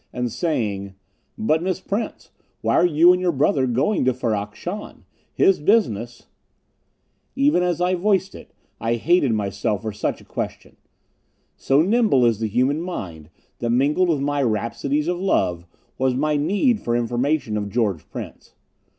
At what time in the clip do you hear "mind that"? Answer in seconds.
12.81-13.69